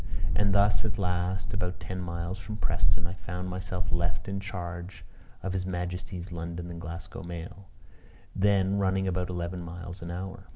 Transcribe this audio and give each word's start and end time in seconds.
And 0.33 0.51
thus 0.55 0.83
at 0.83 0.97
last, 0.97 1.53
about 1.53 1.79
ten 1.79 2.01
miles 2.01 2.39
from 2.39 2.55
Preston, 2.57 3.05
I 3.05 3.13
found 3.13 3.49
myself 3.49 3.91
left 3.91 4.27
in 4.27 4.39
charge 4.39 5.05
of 5.43 5.53
his 5.53 5.67
Majesty's 5.67 6.31
London 6.31 6.71
and 6.71 6.81
Glasgow 6.81 7.21
mail, 7.21 7.67
then 8.35 8.79
running 8.79 9.07
about 9.07 9.29
eleven 9.29 9.61
miles 9.61 10.01
an 10.01 10.09
hour. 10.09 10.47